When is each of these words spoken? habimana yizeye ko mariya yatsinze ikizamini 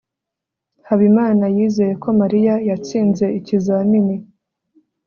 habimana 0.87 1.45
yizeye 1.55 1.93
ko 2.03 2.09
mariya 2.19 2.53
yatsinze 2.69 3.25
ikizamini 3.39 4.15